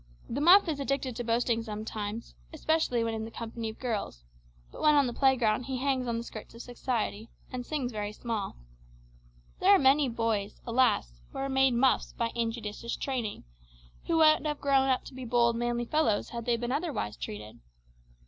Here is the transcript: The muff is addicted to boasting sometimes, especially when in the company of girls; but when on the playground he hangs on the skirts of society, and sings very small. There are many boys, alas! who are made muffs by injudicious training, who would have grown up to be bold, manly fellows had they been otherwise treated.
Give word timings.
The 0.27 0.41
muff 0.41 0.67
is 0.67 0.79
addicted 0.79 1.15
to 1.15 1.23
boasting 1.23 1.61
sometimes, 1.61 2.33
especially 2.51 3.03
when 3.03 3.13
in 3.13 3.23
the 3.23 3.29
company 3.29 3.69
of 3.69 3.77
girls; 3.77 4.23
but 4.71 4.81
when 4.81 4.95
on 4.95 5.05
the 5.05 5.13
playground 5.13 5.65
he 5.65 5.77
hangs 5.77 6.07
on 6.07 6.17
the 6.17 6.23
skirts 6.23 6.55
of 6.55 6.63
society, 6.63 7.29
and 7.53 7.63
sings 7.63 7.91
very 7.91 8.11
small. 8.11 8.55
There 9.59 9.69
are 9.69 9.77
many 9.77 10.09
boys, 10.09 10.59
alas! 10.65 11.21
who 11.31 11.37
are 11.37 11.49
made 11.49 11.75
muffs 11.75 12.13
by 12.13 12.31
injudicious 12.33 12.95
training, 12.95 13.43
who 14.07 14.17
would 14.17 14.43
have 14.47 14.59
grown 14.59 14.89
up 14.89 15.03
to 15.05 15.13
be 15.13 15.23
bold, 15.23 15.55
manly 15.55 15.85
fellows 15.85 16.29
had 16.29 16.45
they 16.45 16.57
been 16.57 16.71
otherwise 16.71 17.15
treated. 17.15 17.59